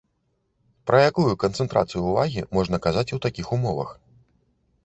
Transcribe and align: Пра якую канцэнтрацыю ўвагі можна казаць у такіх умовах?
Пра 0.89 1.01
якую 1.09 1.33
канцэнтрацыю 1.43 2.01
ўвагі 2.05 2.41
можна 2.59 2.75
казаць 2.87 3.07
у 3.19 3.23
такіх 3.27 3.47
умовах? 3.59 3.93